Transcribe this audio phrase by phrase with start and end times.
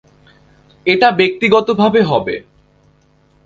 [0.85, 2.35] এটা ব্যক্তিগতভাবে হবে।